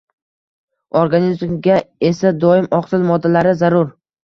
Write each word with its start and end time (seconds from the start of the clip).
Organizmga 1.01 1.77
esa 2.11 2.33
doim 2.47 2.73
oqsil 2.81 3.09
moddalari 3.13 3.57
zarur. 3.63 3.97